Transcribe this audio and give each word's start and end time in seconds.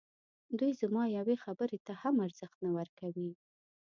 دوی 0.59 0.71
زما 0.81 1.03
یوې 1.17 1.35
خبري 1.43 1.79
ته 1.85 1.93
هم 2.01 2.15
ارزښت 2.27 2.57
نه 2.65 2.71
ورکوي. 2.77 3.31